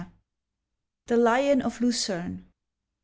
THE 1.05 1.15
LION 1.15 1.61
OF 1.61 1.79
LUCERNE. 1.79 2.47